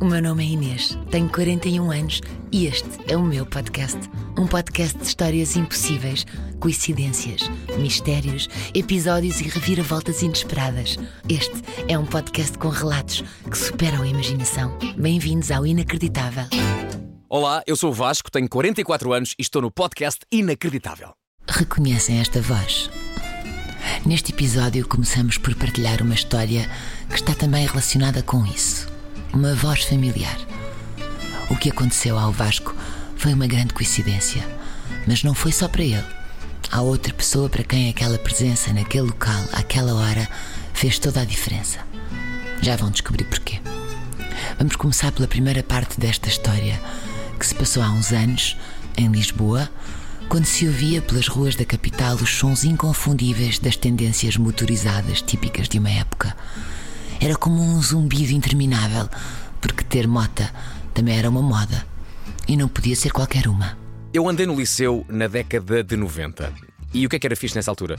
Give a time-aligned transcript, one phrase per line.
[0.00, 2.20] O meu nome é Inês, tenho 41 anos
[2.52, 3.98] e este é o meu podcast.
[4.38, 6.24] Um podcast de histórias impossíveis,
[6.60, 7.50] coincidências,
[7.80, 10.96] mistérios, episódios e reviravoltas inesperadas.
[11.28, 14.78] Este é um podcast com relatos que superam a imaginação.
[14.96, 16.44] Bem-vindos ao Inacreditável.
[17.28, 21.10] Olá, eu sou o Vasco, tenho 44 anos e estou no podcast Inacreditável.
[21.48, 22.88] Reconhecem esta voz?
[24.06, 26.70] Neste episódio começamos por partilhar uma história
[27.08, 28.97] que está também relacionada com isso.
[29.32, 30.38] Uma voz familiar.
[31.50, 32.74] O que aconteceu ao Vasco
[33.16, 34.42] foi uma grande coincidência,
[35.06, 36.04] mas não foi só para ele.
[36.70, 40.28] Há outra pessoa para quem aquela presença naquele local, àquela hora,
[40.72, 41.78] fez toda a diferença.
[42.62, 43.60] Já vão descobrir porquê.
[44.58, 46.80] Vamos começar pela primeira parte desta história,
[47.38, 48.56] que se passou há uns anos,
[48.96, 49.70] em Lisboa,
[50.28, 55.78] quando se ouvia pelas ruas da capital os sons inconfundíveis das tendências motorizadas típicas de
[55.78, 56.36] uma época.
[57.20, 59.08] Era como um zumbido interminável,
[59.60, 60.52] porque ter mota
[60.94, 61.86] também era uma moda.
[62.46, 63.76] E não podia ser qualquer uma.
[64.12, 66.52] Eu andei no liceu na década de 90.
[66.94, 67.98] E o que é que era fixe nessa altura?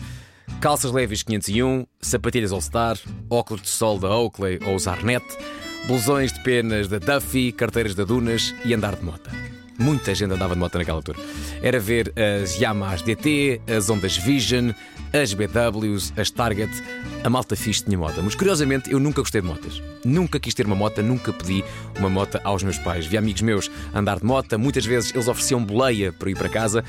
[0.60, 2.98] Calças leves 501, sapatilhas All-Star,
[3.30, 5.26] óculos de sol da Oakley ou os Arnett,
[5.86, 9.30] blusões de penas da Duffy, carteiras da Dunas e andar de moto.
[9.80, 11.18] Muita gente andava de moto naquela altura.
[11.62, 14.72] Era ver as Yamahas DT, as Ondas Vision,
[15.14, 16.70] as BWs, as Target.
[17.24, 18.22] A malta fixe tinha moto.
[18.22, 19.82] Mas curiosamente eu nunca gostei de motas.
[20.04, 21.64] Nunca quis ter uma moto, nunca pedi
[21.98, 23.06] uma moto aos meus pais.
[23.06, 26.84] Vi amigos meus andar de moto, muitas vezes eles ofereciam boleia para ir para casa.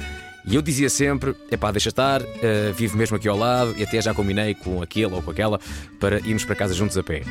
[0.44, 3.84] E eu dizia sempre: é pá, deixa estar, uh, vivo mesmo aqui ao lado, e
[3.84, 5.60] até já combinei com aquele ou com aquela
[6.00, 7.22] para irmos para casa juntos a pé.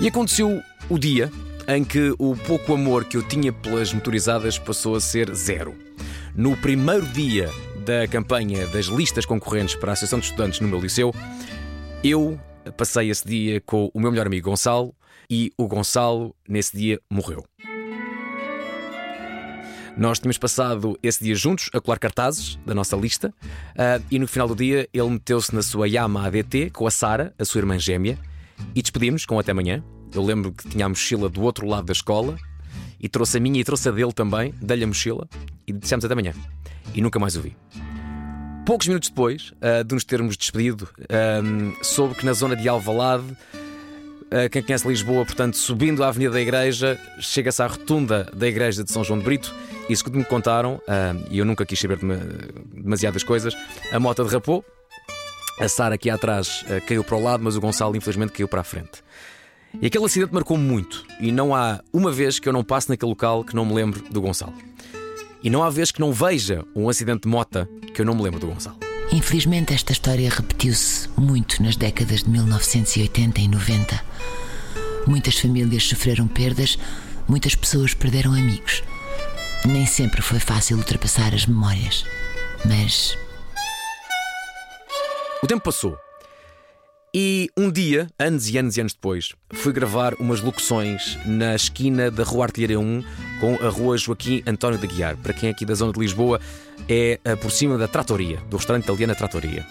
[0.00, 1.30] E aconteceu o dia
[1.68, 5.74] em que o pouco amor que eu tinha pelas motorizadas passou a ser zero.
[6.34, 7.50] No primeiro dia
[7.84, 11.14] da campanha das listas concorrentes para a Associação de Estudantes no meu liceu,
[12.02, 12.38] eu
[12.76, 14.94] passei esse dia com o meu melhor amigo Gonçalo
[15.30, 17.44] e o Gonçalo, nesse dia, morreu.
[19.96, 24.26] Nós tínhamos passado esse dia juntos a colar cartazes da nossa lista uh, e no
[24.26, 27.78] final do dia ele meteu-se na sua Yamaha ADT com a Sara, a sua irmã
[27.78, 28.18] gêmea,
[28.74, 29.84] e despedimos com até amanhã.
[30.14, 32.36] Eu lembro que tinha a mochila do outro lado da escola
[33.00, 35.28] e trouxe a minha e trouxe a dele também, dei-lhe a mochila
[35.66, 36.32] e dissemos até amanhã.
[36.94, 37.56] E nunca mais o vi.
[38.64, 40.88] Poucos minutos depois uh, de nos termos despedido,
[41.42, 46.32] um, soube que na zona de Alvalade, uh, quem conhece Lisboa, portanto, subindo a Avenida
[46.32, 49.54] da Igreja, chega-se à rotunda da Igreja de São João de Brito.
[49.86, 51.98] Isso que me contaram, uh, e eu nunca quis saber
[52.72, 53.54] demasiadas coisas,
[53.92, 54.64] a moto derrapou,
[55.60, 58.64] a Sara aqui atrás caiu para o lado, mas o Gonçalo infelizmente caiu para a
[58.64, 59.04] frente.
[59.80, 63.10] E aquele acidente marcou-me muito, e não há uma vez que eu não passe naquele
[63.10, 64.54] local que não me lembre do Gonçalo.
[65.42, 68.22] E não há vez que não veja um acidente de mota que eu não me
[68.22, 68.78] lembro do Gonçalo.
[69.12, 74.04] Infelizmente, esta história repetiu-se muito nas décadas de 1980 e 90.
[75.06, 76.78] Muitas famílias sofreram perdas,
[77.28, 78.82] muitas pessoas perderam amigos.
[79.66, 82.04] Nem sempre foi fácil ultrapassar as memórias,
[82.64, 83.18] mas.
[85.42, 85.98] O tempo passou
[87.14, 92.10] e um dia, anos e anos e anos depois, fui gravar umas locuções na esquina
[92.10, 93.04] da Rua Artilharia 1
[93.40, 95.16] com a Rua Joaquim António de Guiar.
[95.18, 96.40] Para quem é aqui da zona de Lisboa,
[96.88, 99.64] é eh, por cima da Tratoria, do restaurante italiano Tratoria.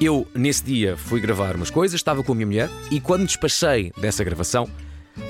[0.00, 3.92] Eu, nesse dia, fui gravar umas coisas, estava com a minha mulher e quando despachei
[3.96, 4.68] dessa gravação,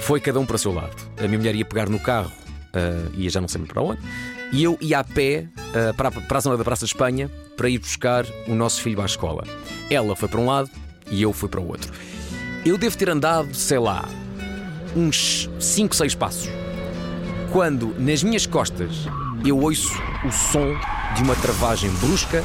[0.00, 0.97] foi cada um para o seu lado.
[1.19, 2.33] A minha mulher ia pegar no carro,
[2.75, 4.00] uh, ia já não sei para onde,
[4.50, 7.69] e eu ia a pé uh, para, para a zona da Praça de Espanha para
[7.69, 9.44] ir buscar o nosso filho à escola.
[9.91, 10.71] Ela foi para um lado,
[11.10, 11.92] e eu fui para o outro.
[12.65, 14.09] Eu devo ter andado, sei lá,
[14.97, 16.48] uns 5, 6 passos.
[17.53, 19.06] Quando nas minhas costas
[19.44, 19.92] eu ouço
[20.26, 20.75] o som
[21.15, 22.42] de uma travagem brusca,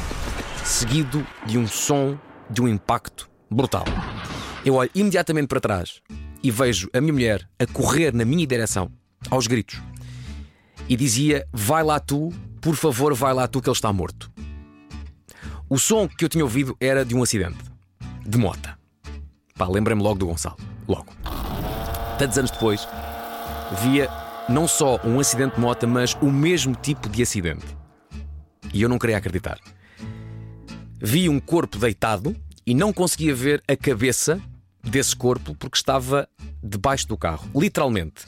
[0.64, 3.84] seguido de um som de um impacto brutal.
[4.64, 6.00] Eu olho imediatamente para trás
[6.42, 8.90] e vejo a minha mulher a correr na minha direção,
[9.30, 9.80] aos gritos.
[10.88, 14.30] E dizia: Vai lá tu, por favor, vai lá tu, que ele está morto.
[15.68, 17.69] O som que eu tinha ouvido era de um acidente
[18.30, 18.78] de mota.
[19.56, 20.56] Pá, lembrei-me logo do Gonçalo.
[20.86, 21.12] Logo.
[22.16, 22.86] Tantos anos depois,
[23.82, 24.08] via
[24.48, 27.66] não só um acidente de moto, mas o mesmo tipo de acidente.
[28.72, 29.58] E eu não queria acreditar.
[31.00, 34.40] Vi um corpo deitado e não conseguia ver a cabeça
[34.82, 36.28] desse corpo porque estava
[36.62, 37.50] debaixo do carro.
[37.54, 38.26] Literalmente.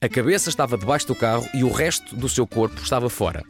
[0.00, 3.42] A cabeça estava debaixo do carro e o resto do seu corpo estava fora.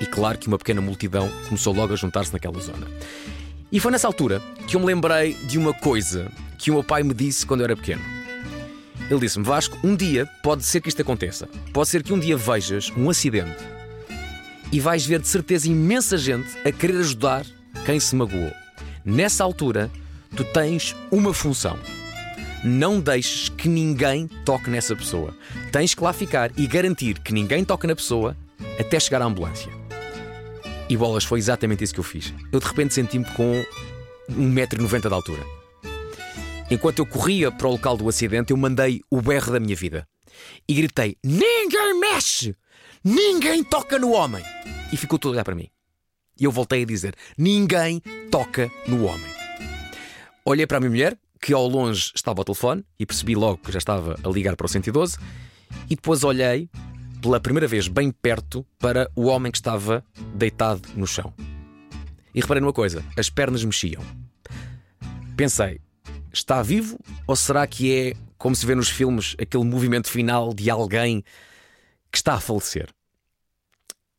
[0.00, 2.86] E claro que uma pequena multidão começou logo a juntar-se naquela zona.
[3.74, 7.02] E foi nessa altura que eu me lembrei de uma coisa que o meu pai
[7.02, 8.00] me disse quando eu era pequeno.
[9.10, 11.48] Ele disse-me: Vasco, um dia pode ser que isto aconteça.
[11.72, 13.64] Pode ser que um dia vejas um acidente
[14.70, 17.44] e vais ver de certeza imensa gente a querer ajudar
[17.84, 18.52] quem se magoou.
[19.04, 19.90] Nessa altura,
[20.36, 21.76] tu tens uma função:
[22.62, 25.36] não deixes que ninguém toque nessa pessoa.
[25.72, 28.36] Tens que lá ficar e garantir que ninguém toque na pessoa
[28.78, 29.83] até chegar à ambulância.
[30.94, 32.32] E bolas, foi exatamente isso que eu fiz.
[32.52, 33.64] Eu de repente senti-me com
[34.30, 35.42] 1,90m de altura.
[36.70, 40.06] Enquanto eu corria para o local do acidente, eu mandei o berro da minha vida.
[40.68, 42.54] E gritei: Ninguém mexe!
[43.02, 44.44] Ninguém toca no homem!
[44.92, 45.68] E ficou tudo olhar para mim.
[46.40, 48.00] E eu voltei a dizer: Ninguém
[48.30, 49.32] toca no homem.
[50.44, 53.72] Olhei para a minha mulher, que ao longe estava ao telefone, e percebi logo que
[53.72, 55.18] já estava a ligar para o 112.
[55.90, 56.70] E depois olhei,
[57.24, 60.04] pela primeira vez bem perto, para o homem que estava
[60.34, 61.32] deitado no chão.
[62.34, 64.04] E reparei numa coisa: as pernas mexiam.
[65.34, 65.80] Pensei,
[66.30, 70.68] está vivo ou será que é, como se vê nos filmes, aquele movimento final de
[70.68, 71.24] alguém
[72.12, 72.90] que está a falecer?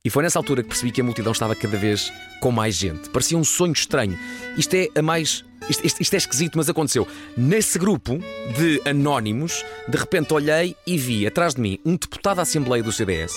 [0.04, 2.12] E foi nessa altura que percebi que a multidão estava cada vez
[2.42, 3.12] com mais gente.
[3.12, 4.18] Parecia um sonho estranho.
[4.58, 5.46] Isto é a mais.
[5.70, 7.08] Isto, isto, isto, é esquisito, mas aconteceu.
[7.36, 8.20] Nesse grupo
[8.58, 12.92] de anónimos, de repente olhei e vi atrás de mim um deputado da Assembleia do
[12.92, 13.34] CDS.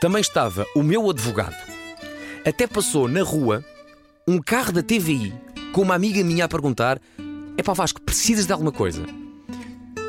[0.00, 1.56] Também estava o meu advogado.
[2.44, 3.64] Até passou na rua
[4.26, 5.32] um carro da TVI
[5.72, 7.00] com uma amiga minha a perguntar:
[7.56, 9.04] É pá, Vasco, precisas de alguma coisa?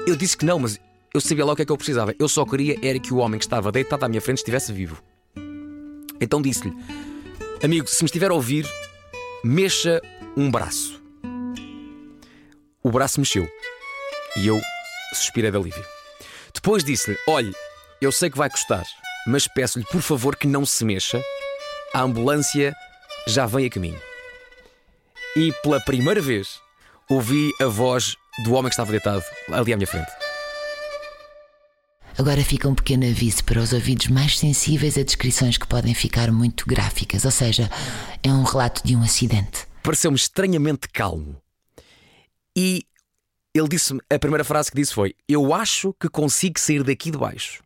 [0.07, 0.79] Eu disse que não, mas
[1.13, 2.13] eu sabia lá o que é que eu precisava.
[2.17, 5.01] Eu só queria era que o homem que estava deitado à minha frente estivesse vivo.
[6.19, 6.75] Então disse-lhe:
[7.63, 8.67] Amigo, se me estiver a ouvir,
[9.43, 10.01] mexa
[10.35, 10.98] um braço.
[12.81, 13.47] O braço mexeu
[14.37, 14.61] e eu
[15.13, 15.85] suspirei de alívio.
[16.53, 17.53] Depois disse-lhe: Olhe,
[18.01, 18.85] eu sei que vai custar,
[19.27, 21.21] mas peço-lhe por favor que não se mexa.
[21.93, 22.73] A ambulância
[23.27, 23.99] já vem a caminho.
[25.35, 26.59] E pela primeira vez
[27.09, 30.11] ouvi a voz do homem que estava deitado ali à minha frente.
[32.17, 36.31] Agora fica um pequeno aviso para os ouvidos mais sensíveis a descrições que podem ficar
[36.31, 37.69] muito gráficas, ou seja,
[38.21, 39.65] é um relato de um acidente.
[39.81, 41.41] Pareceu-me estranhamente calmo.
[42.61, 42.83] E
[43.55, 47.17] ele disse-me, a primeira frase que disse foi: Eu acho que consigo sair daqui de
[47.17, 47.63] baixo.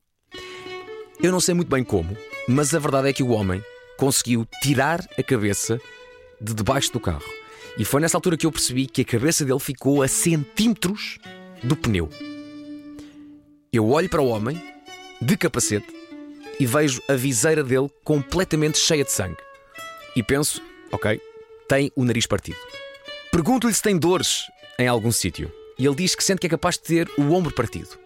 [1.19, 2.15] Eu não sei muito bem como,
[2.47, 3.63] mas a verdade é que o homem
[3.97, 5.81] conseguiu tirar a cabeça
[6.39, 7.25] de debaixo do carro.
[7.75, 11.17] E foi nessa altura que eu percebi que a cabeça dele ficou a centímetros
[11.63, 12.07] do pneu.
[13.71, 14.61] Eu olho para o homem,
[15.19, 15.87] de capacete,
[16.59, 19.41] e vejo a viseira dele completamente cheia de sangue.
[20.15, 20.61] E penso,
[20.91, 21.19] ok,
[21.67, 22.59] tem o nariz partido.
[23.31, 24.43] Pergunto-lhe se tem dores
[24.79, 25.51] em algum sítio.
[25.77, 27.97] E ele diz que sente que é capaz de ter o ombro partido.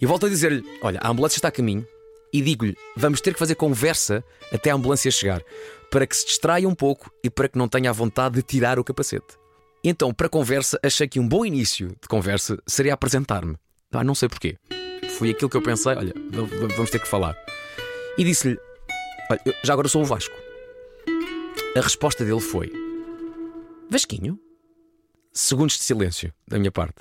[0.00, 1.86] E volto a dizer-lhe: Olha, a ambulância está a caminho.
[2.32, 5.42] E digo-lhe: Vamos ter que fazer conversa até a ambulância chegar,
[5.90, 8.78] para que se distraia um pouco e para que não tenha a vontade de tirar
[8.78, 9.38] o capacete.
[9.84, 13.56] Então, para conversa, achei que um bom início de conversa seria apresentar-me.
[13.92, 14.56] Ah, não sei porquê.
[15.18, 16.14] Foi aquilo que eu pensei: olha,
[16.76, 17.36] vamos ter que falar.
[18.16, 18.58] E disse-lhe:
[19.30, 20.34] Olha, já agora sou o Vasco.
[21.76, 22.72] A resposta dele foi:
[23.90, 24.38] Vasquinho?
[25.34, 27.00] Segundos de silêncio da minha parte.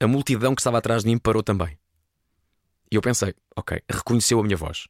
[0.00, 1.78] A multidão que estava atrás de mim parou também.
[2.90, 4.88] E eu pensei, ok, reconheceu a minha voz.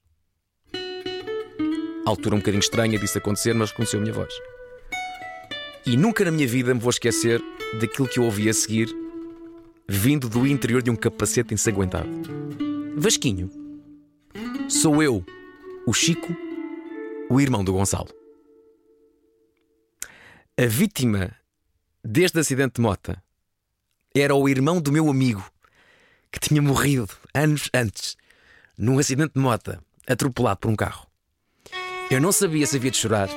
[0.73, 4.33] A altura um bocadinho estranha disso acontecer, mas reconheceu a minha voz.
[5.85, 7.43] E nunca na minha vida me vou esquecer
[7.79, 8.89] daquilo que eu ouvi a seguir,
[9.87, 12.09] vindo do interior de um capacete ensanguentado.
[12.97, 13.51] Vasquinho,
[14.67, 15.23] sou eu,
[15.87, 16.35] o Chico,
[17.29, 18.09] o irmão do Gonçalo.
[20.57, 21.37] A vítima
[22.05, 23.23] deste acidente de mota
[24.15, 25.45] era o irmão do meu amigo
[26.31, 28.17] que tinha morrido anos antes
[28.77, 31.07] num acidente de mota atropelado por um carro.
[32.11, 33.29] Eu não sabia se havia de chorar,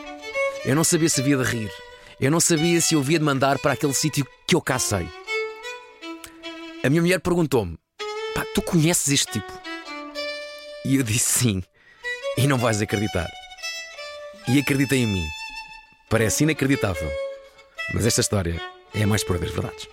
[0.65, 1.71] eu não sabia se havia de rir,
[2.19, 5.07] eu não sabia se eu havia de mandar para aquele sítio que eu cacei.
[6.83, 7.77] A minha mulher perguntou-me:
[8.33, 9.61] Pá, tu conheces este tipo?
[10.83, 11.63] E eu disse sim,
[12.37, 13.29] e não vais acreditar.
[14.47, 15.25] E acreditei em mim.
[16.09, 17.11] Parece inacreditável,
[17.93, 18.61] mas esta história
[18.93, 19.87] é a mais pura das verdades.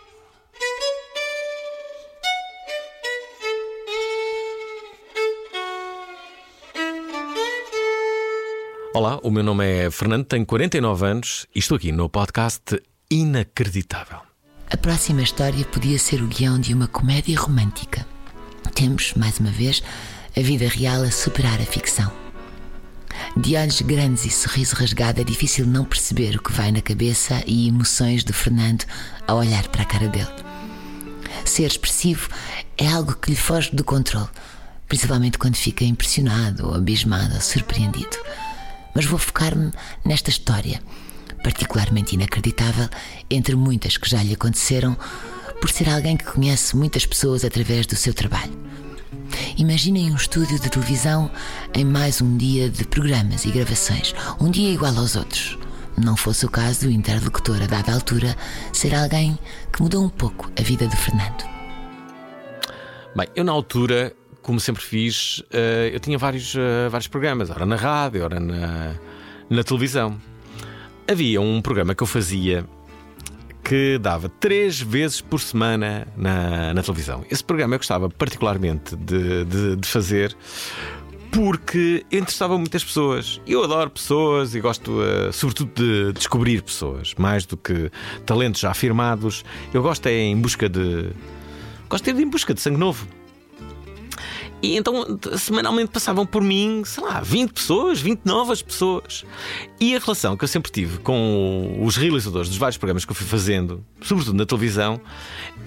[8.94, 12.80] Olá, o meu nome é Fernando, tenho 49 anos e estou aqui no podcast
[13.10, 14.20] Inacreditável.
[14.70, 18.06] A próxima história podia ser o guião de uma comédia romântica.
[18.74, 19.82] Temos, mais uma vez,
[20.36, 22.21] a vida real a superar a ficção.
[23.36, 27.42] De olhos grandes e sorriso rasgado, é difícil não perceber o que vai na cabeça
[27.46, 28.84] e emoções de Fernando
[29.26, 30.28] ao olhar para a cara dele.
[31.44, 32.28] Ser expressivo
[32.76, 34.28] é algo que lhe foge do controle,
[34.86, 38.18] principalmente quando fica impressionado ou abismado ou surpreendido.
[38.94, 39.72] Mas vou focar-me
[40.04, 40.82] nesta história,
[41.42, 42.88] particularmente inacreditável,
[43.30, 44.94] entre muitas que já lhe aconteceram,
[45.58, 48.71] por ser alguém que conhece muitas pessoas através do seu trabalho.
[49.58, 51.30] Imaginem um estúdio de televisão
[51.74, 55.58] em mais um dia de programas e gravações, um dia igual aos outros.
[55.96, 58.34] Não fosse o caso do interlocutor a dada altura
[58.72, 59.38] ser alguém
[59.72, 61.44] que mudou um pouco a vida de Fernando.
[63.14, 67.66] Bem, eu na altura, como sempre fiz, uh, eu tinha vários, uh, vários programas, ora
[67.66, 68.94] na rádio, ora na,
[69.50, 70.18] na televisão.
[71.06, 72.64] Havia um programa que eu fazia
[73.62, 77.24] que dava três vezes por semana na, na televisão.
[77.30, 80.36] Esse programa eu gostava particularmente de, de, de fazer
[81.32, 83.40] porque interessava muitas pessoas.
[83.46, 87.90] Eu adoro pessoas e gosto, uh, sobretudo, de descobrir pessoas, mais do que
[88.26, 89.42] talentos já afirmados.
[89.72, 91.10] Eu gosto é em busca de.
[91.88, 93.06] Gosto de ir em busca de sangue novo.
[94.62, 99.24] E então semanalmente passavam por mim, sei lá, 20 pessoas, 20 novas pessoas.
[99.80, 103.16] E a relação que eu sempre tive com os realizadores dos vários programas que eu
[103.16, 105.00] fui fazendo, sobretudo na televisão,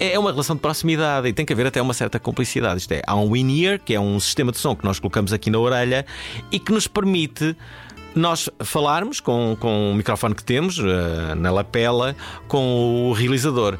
[0.00, 2.80] é uma relação de proximidade e tem que haver até uma certa complicidade.
[2.80, 5.50] Isto é, há um in-ear, que é um sistema de som que nós colocamos aqui
[5.50, 6.06] na orelha
[6.50, 7.54] e que nos permite
[8.14, 12.16] nós falarmos com, com o microfone que temos uh, na lapela
[12.48, 13.78] com o realizador.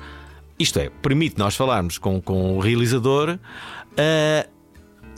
[0.58, 3.38] Isto é, permite nós falarmos com, com o realizador.
[3.92, 4.55] Uh,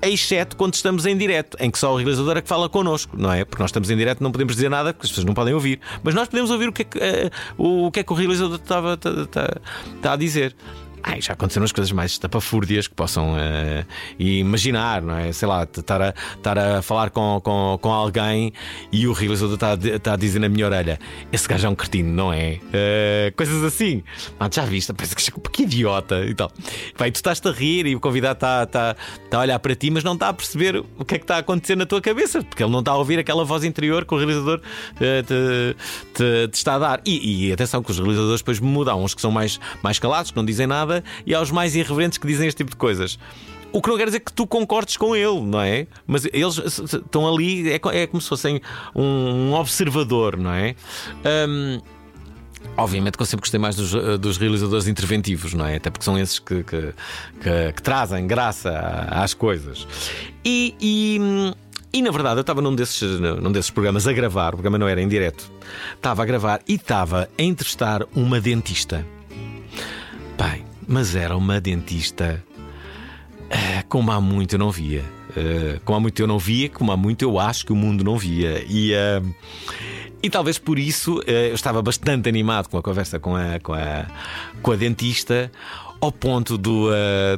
[0.03, 3.33] exceto quando estamos em direto, em que só o realizador é que fala connosco, não
[3.33, 3.45] é?
[3.45, 5.81] Porque nós estamos em direto, não podemos dizer nada, porque as pessoas não podem ouvir.
[6.03, 8.57] Mas nós podemos ouvir o que é que, uh, o, que, é que o realizador
[8.57, 9.61] estava tá, tá,
[10.01, 10.55] tá a dizer.
[11.03, 13.87] Ai, já aconteceram as coisas mais estapafúrdias que possam uh,
[14.19, 15.33] imaginar, não é?
[15.33, 18.53] Sei lá, estar a, estar a falar com, com, com alguém
[18.91, 20.99] e o realizador está a, está a dizer na minha orelha:
[21.33, 22.59] Esse gajo é um cretino, não é?
[22.65, 24.03] Uh, coisas assim.
[24.39, 24.93] Ah, já viste?
[24.93, 26.51] Parece que, que idiota e tal.
[26.97, 29.91] Vai, tu estás a rir e o convidado está, está, está a olhar para ti,
[29.91, 32.43] mas não está a perceber o que é que está a acontecer na tua cabeça,
[32.43, 35.77] porque ele não está a ouvir aquela voz interior que o realizador uh, te,
[36.15, 37.01] te, te, está a dar.
[37.07, 40.37] E, e atenção, que os realizadores depois mudam, uns que são mais, mais calados, que
[40.37, 40.88] não dizem nada
[41.27, 43.19] e aos mais irreverentes que dizem este tipo de coisas.
[43.71, 45.87] O que não quer dizer que tu concordes com ele, não é?
[46.07, 48.61] Mas eles estão ali, é, é como se fossem
[48.95, 50.75] um observador, não é?
[51.49, 51.81] Um,
[52.77, 53.91] Obviamente que eu sempre gostei mais dos,
[54.21, 55.77] dos, realizadores interventivos, não é?
[55.77, 56.95] Até porque são esses que, que,
[57.41, 58.71] que, que trazem graça
[59.11, 59.87] às coisas.
[60.45, 61.55] E, e,
[61.93, 64.87] e, na verdade eu estava num desses, num desses programas a gravar, o programa não
[64.87, 65.51] era em direto,
[65.97, 69.05] estava a gravar e estava a entrevistar uma dentista.
[70.41, 72.43] Bem, mas era uma dentista
[73.49, 75.05] uh, como há muito eu não via.
[75.31, 78.03] Uh, como há muito eu não via, como há muito eu acho que o mundo
[78.03, 78.65] não via.
[78.67, 78.93] E.
[78.93, 79.35] Uh,
[80.21, 84.05] e talvez por isso eu estava bastante animado com a conversa com a, com a,
[84.61, 85.49] com a dentista,
[86.01, 86.89] ao ponto do,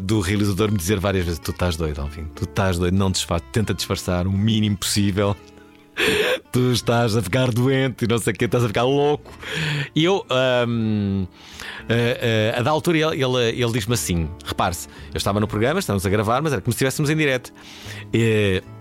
[0.00, 3.44] do realizador me dizer várias vezes: Tu estás doido, Alvin, tu estás doido, não disfarce,
[3.52, 5.36] tenta disfarçar o mínimo possível.
[6.52, 9.32] Tu estás a ficar doente e não sei o que, estás a ficar louco.
[9.94, 10.24] E eu,
[10.68, 15.46] um, uh, uh, a da altura, ele, ele, ele diz-me assim: repare-se, eu estava no
[15.46, 17.52] programa, estávamos a gravar, mas era como se estivéssemos em direto.
[18.08, 18.80] Uh,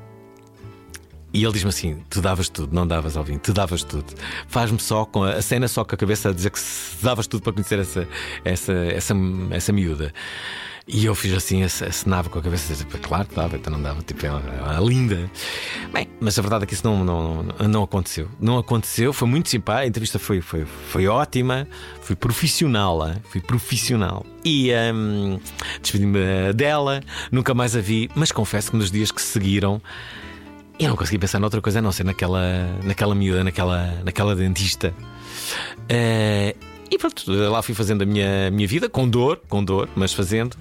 [1.31, 4.05] e ele diz-me assim: Tu davas tudo, não davas ao vinho, tu davas tudo.
[4.47, 6.59] Faz-me só com a, a, cena, só com a cabeça a dizer que
[7.01, 8.07] davas tudo para conhecer essa,
[8.43, 9.13] essa, essa,
[9.51, 10.11] essa miúda.
[10.91, 14.01] E eu fiz assim, acenava com a cabeça, tipo, claro que dava, então não dava,
[14.01, 15.29] tipo, ela, ela linda.
[15.93, 18.27] Bem, mas a verdade é que isso não, não, não aconteceu.
[18.39, 21.67] Não aconteceu, foi muito simpático, a entrevista foi, foi, foi ótima,
[22.01, 24.25] foi profissional, foi profissional.
[24.43, 25.39] E um,
[25.79, 29.79] despedi-me dela, nunca mais a vi, mas confesso que nos dias que seguiram.
[30.79, 32.41] Eu não consegui pensar noutra coisa a não ser naquela,
[32.83, 34.91] naquela miúda, naquela, naquela dentista.
[35.83, 40.13] Uh, e pronto, lá fui fazendo a minha, minha vida, com dor, com dor, mas
[40.13, 40.57] fazendo.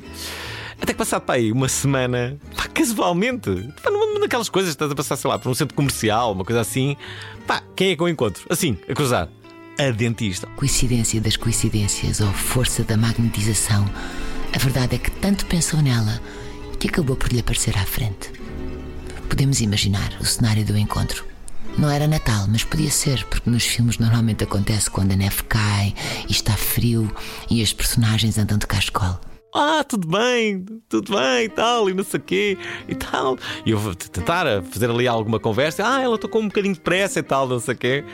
[0.80, 3.50] Até que passado aí uma semana, pá, casualmente,
[3.82, 6.60] pá, numa daquelas coisas, estás a passar, sei lá, por um centro comercial, uma coisa
[6.60, 6.96] assim,
[7.46, 8.44] pá, quem é que eu encontro?
[8.48, 9.28] Assim, a cruzar.
[9.78, 10.46] A dentista.
[10.56, 13.88] Coincidência das coincidências ou força da magnetização.
[14.52, 16.20] A verdade é que tanto pensou nela
[16.78, 18.32] que acabou por lhe aparecer à frente.
[19.28, 21.24] Podemos imaginar o cenário do encontro.
[21.78, 25.94] Não era Natal, mas podia ser, porque nos filmes normalmente acontece quando a neve cai
[26.28, 27.08] e está frio
[27.48, 29.20] e as personagens andam de cascol.
[29.54, 32.58] Ah, tudo bem, tudo bem e tal, e não sei o quê
[32.88, 33.38] e tal.
[33.64, 35.84] E eu vou tentar fazer ali alguma conversa.
[35.86, 38.04] Ah, ela estou com um bocadinho de pressa e tal, não sei o quê.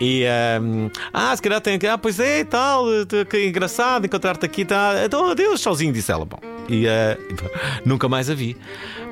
[0.00, 0.24] E
[0.60, 1.86] um, ah, se calhar tem que.
[1.86, 2.84] Ah, pois é e tal,
[3.30, 4.64] que engraçado encontrar-te aqui.
[4.64, 5.04] Tá.
[5.04, 6.24] Então adeus, sozinho, disse ela.
[6.24, 6.90] Bom, e uh,
[7.86, 8.56] nunca mais a vi.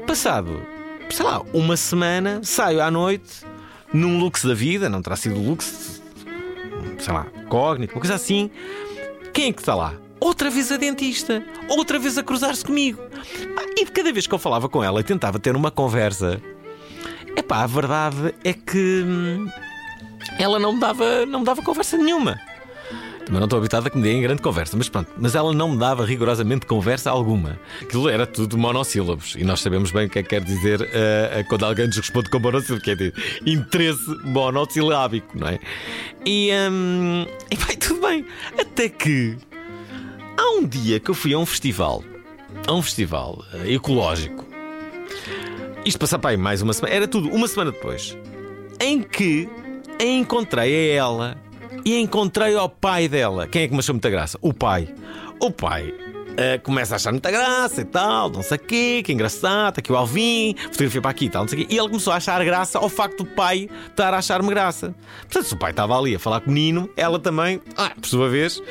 [0.08, 0.60] Passado,
[1.08, 3.51] sei lá, uma semana, saio à noite
[3.92, 6.02] num luxo da vida, não terá sido luxo,
[6.98, 8.50] sei lá, cógnito, uma coisa assim.
[9.32, 9.94] Quem é que está lá?
[10.20, 13.02] Outra vez a dentista, outra vez a cruzar-se comigo.
[13.76, 16.40] E de cada vez que eu falava com ela e tentava ter uma conversa,
[17.36, 19.48] epá, a verdade é que hum,
[20.38, 22.38] ela não me dava, não me dava conversa nenhuma.
[23.24, 25.10] Também não estou habituado a que me deem grande conversa, mas pronto.
[25.16, 27.58] Mas ela não me dava rigorosamente conversa alguma.
[27.80, 29.34] Aquilo era tudo monossílabos.
[29.36, 32.28] E nós sabemos bem o que é que quer dizer uh, quando alguém nos responde
[32.28, 33.14] com monossílabo, que é dizer
[33.46, 35.58] interesse monossilábico, não é?
[36.26, 38.24] E, um, e vai tudo bem.
[38.58, 39.36] Até que
[40.36, 42.02] há um dia que eu fui a um festival
[42.66, 44.46] a um festival eh, ecológico.
[45.84, 46.94] Isto passar para aí mais uma semana.
[46.94, 48.16] Era tudo uma semana depois.
[48.80, 49.48] Em que
[50.00, 51.36] encontrei a ela
[51.84, 53.46] e encontrei ao pai dela.
[53.46, 54.38] Quem é que me achou muita graça?
[54.40, 54.88] O pai.
[55.40, 55.94] O pai
[56.32, 59.92] Uh, começa a achar muita graça e tal, não sei o quê, que engraçado, aqui
[59.92, 61.74] o Alvin, fotografia para aqui e tal, não sei o quê.
[61.74, 64.94] E ele começou a achar graça ao facto do pai estar a achar-me graça.
[65.20, 68.08] Portanto, se o pai estava ali a falar com o menino, ela também, ah, por
[68.08, 68.62] sua vez,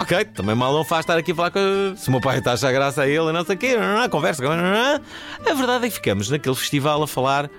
[0.00, 1.94] ok, também mal não faz estar aqui a falar com.
[1.94, 3.76] Se o meu pai está a achar graça a ele, não sei o quê,
[4.10, 4.42] conversa.
[5.46, 7.50] A verdade é que ficamos naquele festival a falar,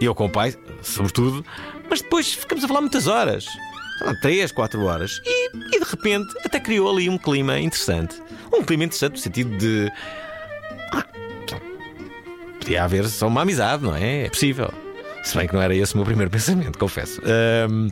[0.00, 1.44] eu com o pai, sobretudo,
[1.90, 3.46] mas depois ficamos a falar muitas horas.
[4.20, 5.20] Três, quatro horas.
[5.24, 8.22] E, e de repente até criou ali um clima interessante.
[8.52, 9.90] Um clima interessante no sentido de.
[10.92, 11.04] Ah,
[12.58, 14.24] podia haver só uma amizade, não é?
[14.26, 14.72] É possível.
[15.22, 17.20] Se bem que não era esse o meu primeiro pensamento, confesso.
[17.70, 17.88] Um,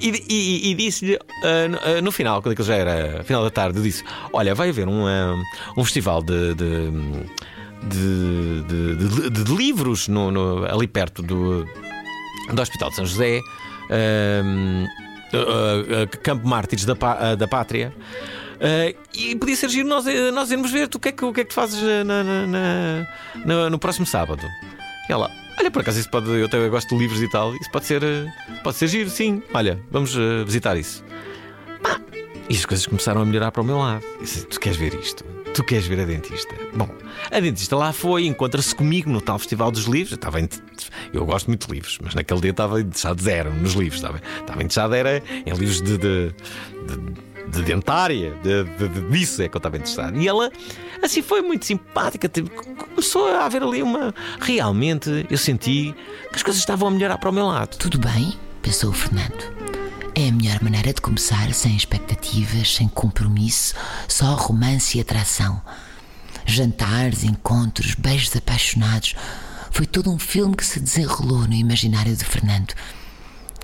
[0.00, 4.54] e, e, e disse-lhe uh, no final, quando já era final da tarde, disse: Olha,
[4.54, 5.42] vai haver um, um,
[5.76, 6.90] um festival de, de,
[7.88, 8.62] de,
[8.96, 11.66] de, de livros no, no, ali perto do,
[12.52, 13.40] do Hospital de São José.
[13.90, 14.86] Um,
[15.32, 16.94] uh, uh, Campo Mártires da,
[17.34, 17.92] da Pátria.
[19.14, 21.40] E podia ser giro nós, eh, nós irmos ver o que, é que, o que
[21.40, 23.06] é que tu fazes eh, na, na,
[23.44, 24.42] na, no próximo sábado.
[25.08, 26.28] E ela, olha, por acaso isso pode.
[26.28, 27.54] Eu, até gosto de livros e tal.
[27.54, 28.02] Isso pode ser,
[28.62, 29.42] pode ser giro, sim.
[29.54, 31.04] Olha, vamos visitar isso.
[32.48, 34.04] e as coisas começaram a melhorar para o meu lado.
[34.50, 35.24] tu queres ver isto?
[35.54, 36.54] Tu queres ver a dentista?
[36.74, 36.88] Bom,
[37.30, 40.12] a dentista lá foi, encontra-se comigo no tal Festival dos Livros.
[40.12, 40.48] Eu, estava em...
[41.12, 43.96] eu gosto muito de livros, mas naquele dia estava interessado zero nos livros.
[43.96, 49.42] Estava, estava interessado era em livros de, de, de de dentária, de, de, de, disso
[49.42, 50.18] é que eu estava interessado.
[50.18, 50.50] E ela,
[51.02, 52.28] assim, foi muito simpática.
[52.28, 54.14] Tipo, começou a haver ali uma.
[54.40, 55.94] Realmente, eu senti
[56.30, 57.76] que as coisas estavam a melhorar para o meu lado.
[57.76, 59.57] Tudo bem, pensou o Fernando.
[60.20, 63.72] É a melhor maneira de começar, sem expectativas, sem compromisso,
[64.08, 65.62] só romance e atração.
[66.44, 69.14] Jantares, encontros, beijos apaixonados.
[69.70, 72.74] Foi todo um filme que se desenrolou no imaginário de Fernando.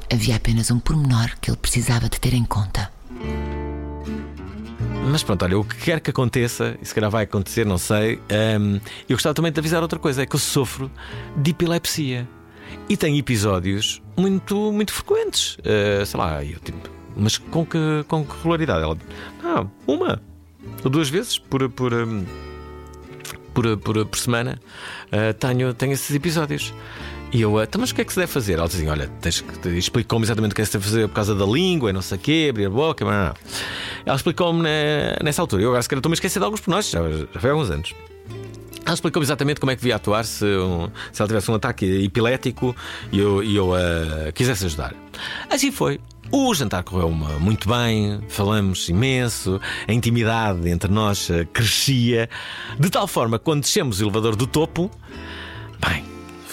[0.08, 2.88] Havia apenas um pormenor que ele precisava de ter em conta.
[5.10, 8.20] Mas pronto, olha, o que quer que aconteça, e se calhar vai acontecer, não sei,
[8.60, 8.76] um,
[9.08, 10.88] eu gostava também de avisar outra coisa: é que eu sofro
[11.36, 12.28] de epilepsia.
[12.88, 15.56] E tenho episódios muito, muito frequentes.
[15.58, 16.78] Uh, sei lá, eu, tipo,
[17.16, 18.82] mas com que, com que regularidade?
[18.82, 18.98] Ela,
[19.44, 20.22] ah, uma
[20.82, 22.24] ou duas vezes por, por, um,
[23.52, 24.60] por, por, por, semana
[25.06, 26.74] uh, tenho, tenho esses episódios.
[27.32, 28.54] E eu, então, mas o que é que se deve fazer?
[28.54, 29.10] Ela diz assim: olha,
[29.76, 32.02] explicou-me exatamente o que é que se deve fazer por causa da língua e não
[32.02, 33.34] sei o quê, abrir a boca, mas não.
[34.06, 34.62] Ela explicou-me
[35.22, 35.62] nessa altura.
[35.62, 37.92] Eu se calhar estou-me a esquecer de alguns pormenores, já, já foi há alguns anos.
[38.94, 41.85] Ela explicou-me exatamente como é que devia atuar se, um, se ela tivesse um ataque
[42.04, 42.76] epilético
[43.11, 44.94] e eu, e eu uh, quisesse ajudar.
[45.50, 46.00] Assim foi.
[46.30, 52.30] O jantar correu muito bem, falamos imenso, a intimidade entre nós crescia,
[52.78, 54.90] de tal forma que quando descemos o elevador do topo,
[55.87, 56.04] bem,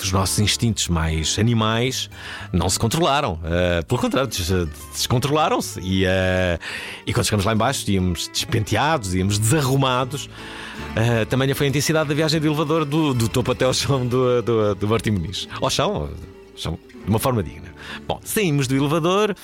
[0.03, 2.09] os nossos instintos mais animais
[2.51, 3.33] não se controlaram.
[3.33, 4.49] Uh, pelo contrário, des
[4.93, 5.79] descontrolaram-se.
[5.81, 6.59] E, uh,
[7.05, 10.25] e quando chegamos lá embaixo, íamos despenteados, íamos desarrumados.
[10.25, 14.05] Uh, tamanha foi a intensidade da viagem de elevador do, do topo até ao chão
[14.05, 15.47] do, do, do Martim Muniz.
[15.61, 16.09] Ao chão,
[16.55, 17.73] de uma forma digna.
[18.07, 19.35] Bom, saímos do elevador,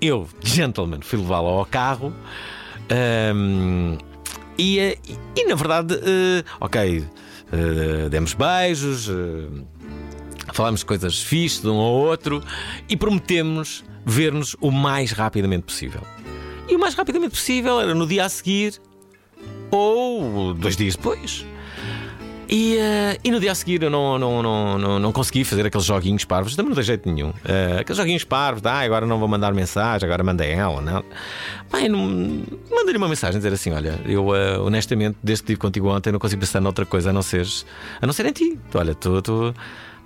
[0.00, 2.12] eu, gentleman, fui levá-lo ao carro.
[3.34, 3.96] Um,
[4.58, 4.98] e, e,
[5.36, 9.66] e, na verdade, uh, ok, uh, demos beijos, uh,
[10.52, 12.42] falámos coisas fixas de um ao outro
[12.88, 16.00] e prometemos ver-nos o mais rapidamente possível.
[16.68, 18.80] E o mais rapidamente possível era no dia a seguir
[19.70, 21.44] ou dois dias depois.
[22.48, 25.66] E, uh, e no dia a seguir eu não, não, não, não, não consegui fazer
[25.66, 27.30] aqueles joguinhos parvos, também não tem jeito nenhum.
[27.30, 31.04] Uh, aqueles joguinhos parvos, ah, agora não vou mandar mensagem, agora mandei ela, não.
[31.68, 32.06] Pai, não,
[32.70, 36.20] mandei-lhe uma mensagem dizer assim: olha, eu uh, honestamente, desde que estive contigo ontem, não
[36.20, 37.46] consigo pensar noutra coisa a não ser,
[38.00, 38.58] a não ser em ti.
[38.74, 39.52] Olha, estou.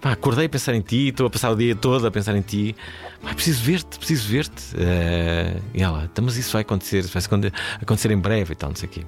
[0.00, 2.40] Pá, acordei a pensar em ti, estou a passar o dia todo a pensar em
[2.40, 2.74] ti.
[3.22, 4.74] Pá, preciso ver-te, preciso ver-te.
[4.74, 7.22] Uh, e ela, então, mas isso vai acontecer, vai
[7.80, 9.02] acontecer em breve e tal, não sei o quê.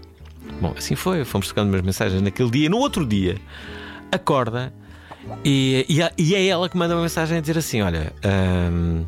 [0.60, 2.68] Bom, assim foi, fomos trocando umas mensagens naquele dia.
[2.68, 3.36] No outro dia,
[4.10, 4.72] acorda
[5.44, 8.12] e, e, e, é ela que manda uma mensagem a dizer assim: Olha,
[8.72, 9.04] um,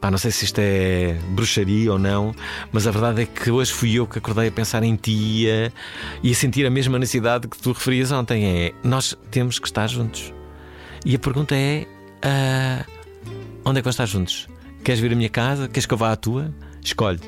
[0.00, 2.34] pá, não sei se isto é bruxaria ou não,
[2.72, 5.72] mas a verdade é que hoje fui eu que acordei a pensar em ti e
[6.22, 8.44] e a sentir a mesma necessidade que tu referias ontem.
[8.44, 10.32] É nós temos que estar juntos.
[11.04, 11.86] E a pergunta é:
[12.24, 12.90] uh,
[13.64, 14.48] onde é que vamos estar juntos?
[14.84, 15.68] Queres vir à minha casa?
[15.68, 16.52] Queres que eu vá à tua?
[16.82, 17.20] Escolhe.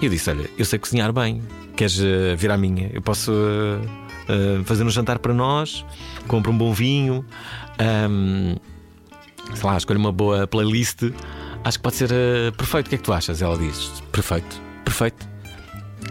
[0.00, 1.42] E eu disse: Olha, eu sei cozinhar bem.
[1.76, 2.90] Queres uh, vir à minha?
[2.92, 5.84] Eu posso uh, fazer um jantar para nós,
[6.26, 7.24] compro um bom vinho,
[8.10, 8.56] um,
[9.54, 11.02] sei lá, escolho uma boa playlist.
[11.64, 12.08] Acho que pode ser
[12.56, 12.86] perfeito.
[12.86, 13.40] O que é que tu achas?
[13.40, 15.28] Ela diz: Perfeito, perfeito.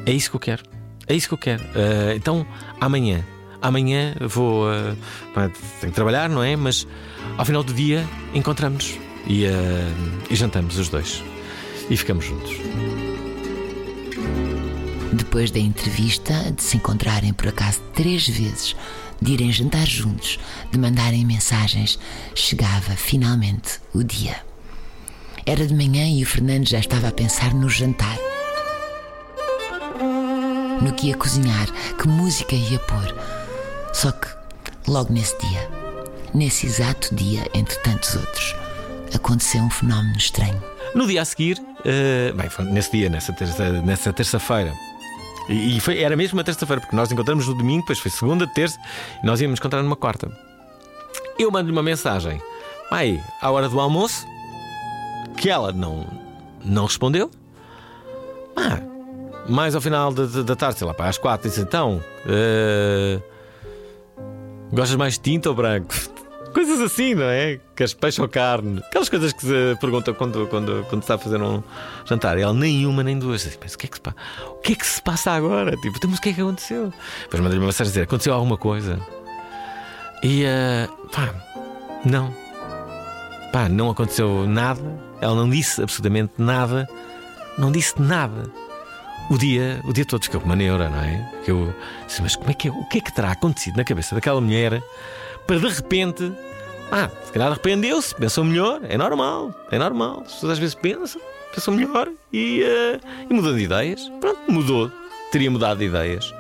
[0.05, 0.63] É isso que eu quero.
[1.07, 1.63] É isso que eu quero.
[2.15, 2.45] então,
[2.79, 3.25] amanhã
[3.61, 4.65] amanhã vou.
[4.67, 4.95] Uh,
[5.33, 6.55] tenho que trabalhar, não é?
[6.55, 6.87] Mas
[7.37, 8.97] ao final do dia encontramos
[9.27, 9.49] e, uh,
[10.29, 11.23] e jantamos os dois.
[11.89, 12.51] E ficamos juntos.
[15.13, 18.75] Depois da entrevista, de se encontrarem por acaso três vezes,
[19.21, 20.39] de irem jantar juntos,
[20.71, 21.99] de mandarem mensagens,
[22.33, 24.37] chegava finalmente o dia.
[25.45, 28.17] Era de manhã e o Fernando já estava a pensar no jantar.
[30.81, 33.40] No que ia cozinhar, que música ia pôr.
[33.93, 34.27] Só que,
[34.87, 35.69] logo nesse dia,
[36.33, 38.55] nesse exato dia, entre tantos outros,
[39.13, 40.61] aconteceu um fenómeno estranho.
[40.95, 44.73] No dia a seguir, uh, bem, nesse dia, nessa terça-feira, nessa terça-feira,
[45.49, 48.79] e, foi, era mesmo uma terça-feira, porque nós encontramos no domingo, depois foi segunda, terça,
[49.21, 50.31] e nós íamos encontrar numa quarta.
[51.37, 52.41] Eu mando-lhe uma mensagem,
[52.89, 54.25] pai, à hora do almoço,
[55.37, 56.05] que ela não,
[56.63, 57.29] não respondeu.
[58.55, 58.79] Ah,
[59.49, 62.01] mais ao final da, da, tarde, sei lá, pá, às quatro, disse então.
[62.25, 63.30] Uh,
[64.71, 65.93] gostas mais tinta ou branco?
[66.53, 67.59] Coisas assim, não é?
[67.75, 68.79] Queres peixe ou carne?
[68.79, 71.63] Aquelas coisas que se perguntam quando, quando, quando está a fazer um
[72.05, 72.37] jantar.
[72.37, 73.57] E ela, nenhuma nem duas.
[73.61, 74.01] Mas o que, é que se
[74.47, 75.71] o que é que se passa agora?
[75.77, 76.93] Tipo, mas o que é que aconteceu?
[77.23, 78.99] Depois mandei-lhe uma mensagem dizer: aconteceu alguma coisa?
[80.21, 81.33] E uh, pá,
[82.05, 82.35] não.
[83.53, 84.81] Pá, não aconteceu nada.
[85.21, 86.87] Ela não disse absolutamente nada.
[87.57, 88.51] Não disse nada.
[89.31, 91.25] O dia, o dia todo ficou uma neura, não é?
[91.45, 91.73] Que eu
[92.05, 94.41] disse, mas como é que é, o que é que terá acontecido na cabeça daquela
[94.41, 94.83] mulher
[95.47, 96.33] para de repente.
[96.91, 100.23] Ah, se calhar arrependeu-se, pensou melhor, é normal, é normal.
[100.25, 101.21] As pessoas às vezes pensam,
[101.55, 104.11] pensam melhor e, uh, e mudam de ideias.
[104.19, 104.91] Pronto, mudou,
[105.31, 106.33] teria mudado de ideias.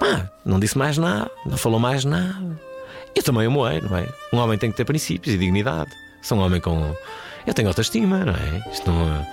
[0.00, 2.58] Pá, não disse mais nada, não falou mais nada.
[3.14, 4.08] Eu também o moei, não é?
[4.32, 5.90] Um homem tem que ter princípios e dignidade.
[6.22, 6.96] Sou um homem com.
[7.46, 8.72] Eu tenho autoestima, não é?
[8.72, 9.26] Isto não.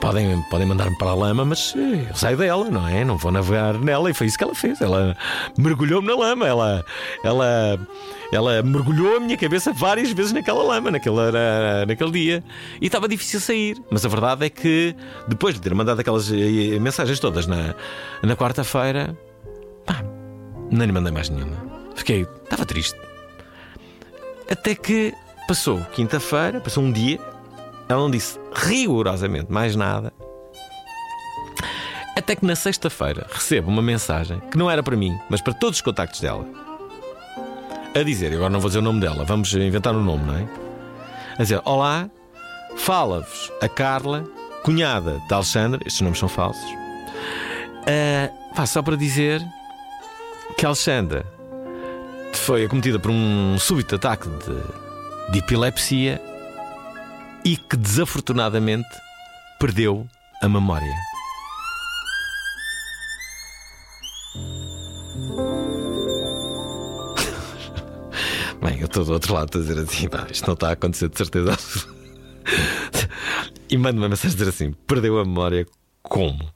[0.00, 3.04] Podem, podem mandar-me para a lama, mas eh, eu saio dela, não é?
[3.04, 4.80] Não vou navegar nela e foi isso que ela fez.
[4.80, 5.14] Ela
[5.58, 6.84] mergulhou-me na lama, ela,
[7.22, 7.78] ela,
[8.32, 11.16] ela mergulhou a minha cabeça várias vezes naquela lama, naquele,
[11.86, 12.44] naquele dia.
[12.80, 13.76] E estava difícil sair.
[13.90, 14.96] Mas a verdade é que
[15.28, 17.74] depois de ter mandado aquelas eh, mensagens todas na,
[18.22, 19.14] na quarta-feira,
[19.84, 20.02] pá,
[20.70, 21.56] não lhe mandei mais nenhuma.
[21.94, 22.98] Fiquei, estava triste.
[24.50, 25.12] Até que
[25.46, 27.18] passou quinta-feira, passou um dia,
[27.90, 30.12] ela não disse rigorosamente mais nada.
[32.16, 35.78] Até que na sexta-feira recebo uma mensagem que não era para mim, mas para todos
[35.78, 36.46] os contactos dela.
[37.94, 40.48] A dizer, agora não vou dizer o nome dela, vamos inventar um nome, não é?
[41.36, 42.08] A dizer: Olá,
[42.76, 44.24] fala-vos a Carla,
[44.62, 46.70] cunhada da Alexandra, estes nomes são falsos.
[47.80, 49.42] Uh, só para dizer
[50.56, 51.26] que Alexandra
[52.32, 56.29] foi acometida por um súbito ataque de, de epilepsia
[57.44, 58.88] e que desafortunadamente
[59.58, 60.06] perdeu
[60.42, 60.90] a memória.
[68.62, 71.08] Bem, eu estou do outro lado a dizer assim, pá, isto não está a acontecer
[71.08, 71.56] de certeza.
[73.70, 75.66] e mando uma mensagem a dizer assim: perdeu a memória
[76.02, 76.50] como?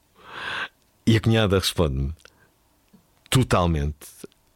[1.07, 2.13] E a cunhada responde-me:
[3.31, 4.07] totalmente.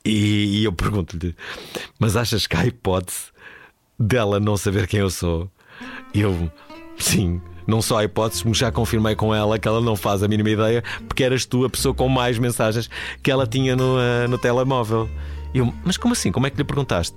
[0.05, 1.35] E, e eu pergunto-lhe:
[1.99, 3.33] mas achas que há hipótese
[3.99, 5.51] dela não saber quem eu sou?
[6.15, 6.51] Eu,
[6.99, 10.29] sim, não só há hipóteses, mas já confirmei com ela que ela não faz a
[10.29, 12.89] mínima ideia, porque eras tu a pessoa com mais mensagens
[13.23, 15.09] que ela tinha no, uh, no telemóvel.
[15.55, 16.33] Eu, mas como assim?
[16.33, 17.17] Como é que lhe perguntaste?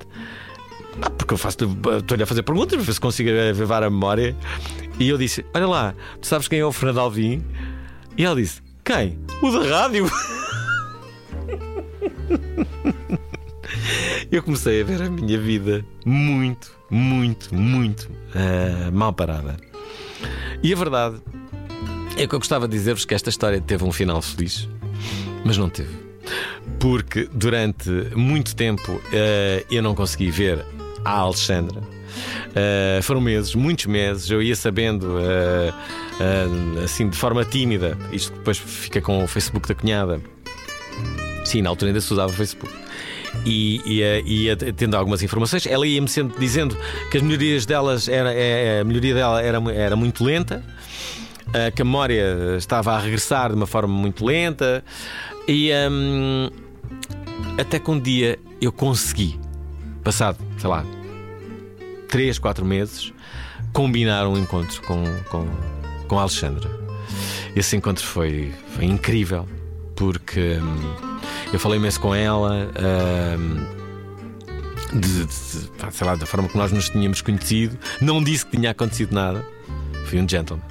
[1.02, 4.36] Ah, porque eu estou-lhe a fazer perguntas para ver se consigo avivar a memória.
[5.00, 7.42] E eu disse: Olha lá, tu sabes quem é o Fernando Alvim?
[8.18, 9.18] E ela disse: Quem?
[9.42, 10.12] O da rádio.
[14.32, 19.58] eu comecei a ver a minha vida muito, muito, muito uh, mal parada.
[20.64, 21.18] E a verdade
[22.18, 24.70] é que eu gostava de dizer-vos que esta história teve um final feliz,
[25.44, 25.94] mas não teve.
[26.80, 30.66] Porque durante muito tempo uh, eu não consegui ver
[31.04, 31.82] a Alexandra.
[31.82, 35.18] Uh, foram meses, muitos meses, eu ia sabendo
[36.84, 37.98] assim de forma tímida.
[38.14, 40.22] Isto depois fica com o Facebook da cunhada.
[41.44, 42.72] Sim, na altura ainda se usava o Facebook
[43.46, 45.66] e, e, eh, ia tendo algumas informações.
[45.66, 46.08] Ela ia-me
[46.40, 46.78] dizendo
[47.10, 50.64] que as melhorias delas era, é, a melhoria dela era, era muito lenta,
[51.54, 54.84] eh, que a memória estava a regressar de uma forma muito lenta
[55.48, 56.50] e um,
[57.58, 59.40] até que um dia eu consegui,
[60.04, 60.86] passado, sei lá,
[62.10, 63.14] 3, 4 meses,
[63.74, 65.48] combinar um encontro com, com,
[66.08, 66.70] com a Alexandra.
[67.56, 69.48] Esse encontro foi, foi incrível
[69.96, 70.58] porque.
[70.62, 71.11] Um,
[71.56, 72.70] eu falei imenso com ela.
[72.76, 73.82] Uh,
[74.94, 77.78] de, de, sei lá, da forma que nós nos tínhamos conhecido.
[78.02, 79.46] Não disse que tinha acontecido nada.
[80.06, 80.64] Fui um gentleman.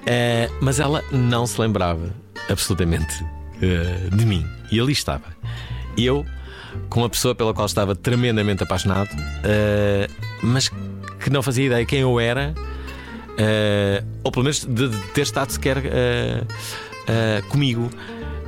[0.00, 2.10] Uh, mas ela não se lembrava
[2.48, 4.46] absolutamente uh, de mim.
[4.70, 5.26] E ali estava.
[5.96, 6.24] Eu,
[6.88, 12.00] com a pessoa pela qual estava tremendamente apaixonado, uh, mas que não fazia ideia quem
[12.00, 12.54] eu era,
[14.22, 15.76] ou pelo menos de, de ter estado sequer
[17.48, 17.90] comigo.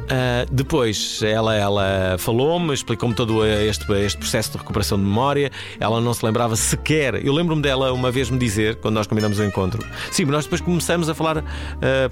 [0.03, 5.51] Uh, depois ela, ela falou-me, explicou-me todo este, este processo de recuperação de memória.
[5.79, 7.25] Ela não se lembrava sequer.
[7.25, 10.61] Eu lembro-me dela uma vez me dizer, quando nós combinamos o encontro, sim, nós depois
[10.61, 11.43] começamos a falar uh,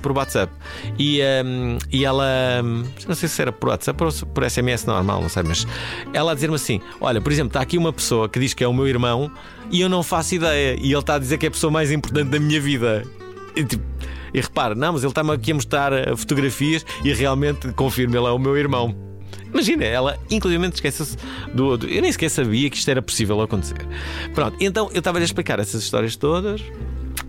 [0.00, 0.52] por WhatsApp.
[0.98, 5.28] E, um, e ela, não sei se era por WhatsApp ou por SMS normal, não
[5.28, 5.66] sei, mas
[6.12, 8.68] ela a dizer-me assim: Olha, por exemplo, está aqui uma pessoa que diz que é
[8.68, 9.30] o meu irmão
[9.70, 10.76] e eu não faço ideia.
[10.80, 13.04] E ele está a dizer que é a pessoa mais importante da minha vida.
[13.54, 13.89] E, tipo,
[14.32, 18.26] e repare, não, mas ele está-me aqui a mostrar eh, fotografias e realmente confirma, ele
[18.26, 18.94] é o meu irmão.
[19.52, 21.16] Imagina, ela inclusive esquece-se
[21.52, 23.86] do, do, Eu nem sequer sabia que isto era possível acontecer.
[24.34, 26.62] Pronto, então eu estava a explicar essas histórias todas.